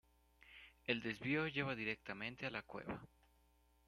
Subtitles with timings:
[0.87, 3.07] El desvío lleva directamente a la cueva.